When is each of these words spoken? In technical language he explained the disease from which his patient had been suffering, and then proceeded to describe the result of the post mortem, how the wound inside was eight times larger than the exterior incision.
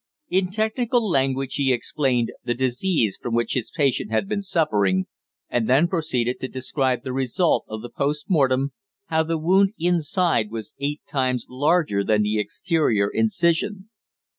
In 0.29 0.49
technical 0.49 1.07
language 1.07 1.53
he 1.53 1.71
explained 1.71 2.31
the 2.43 2.55
disease 2.55 3.19
from 3.21 3.35
which 3.35 3.53
his 3.53 3.69
patient 3.69 4.09
had 4.09 4.27
been 4.27 4.41
suffering, 4.41 5.05
and 5.47 5.69
then 5.69 5.87
proceeded 5.87 6.39
to 6.39 6.47
describe 6.47 7.03
the 7.03 7.13
result 7.13 7.65
of 7.69 7.83
the 7.83 7.89
post 7.91 8.25
mortem, 8.27 8.73
how 9.09 9.21
the 9.21 9.37
wound 9.37 9.75
inside 9.77 10.49
was 10.49 10.73
eight 10.79 11.01
times 11.07 11.45
larger 11.51 12.03
than 12.03 12.23
the 12.23 12.39
exterior 12.39 13.09
incision. 13.13 13.89